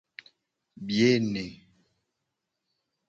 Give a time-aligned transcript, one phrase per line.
[0.85, 1.45] Biye ne.